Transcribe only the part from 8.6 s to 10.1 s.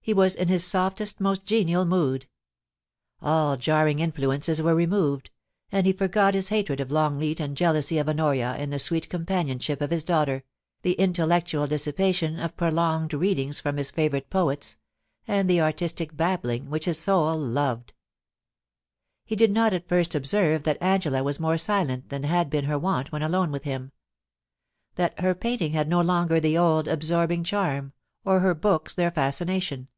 the sweet companionship of his